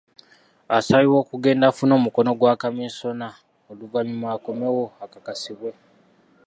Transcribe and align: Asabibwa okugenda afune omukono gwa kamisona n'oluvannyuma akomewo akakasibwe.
Asabibwa 0.77 1.17
okugenda 1.23 1.63
afune 1.67 1.93
omukono 1.99 2.29
gwa 2.39 2.53
kamisona 2.61 3.27
n'oluvannyuma 3.65 4.27
akomewo 4.35 4.85
akakasibwe. 5.03 5.71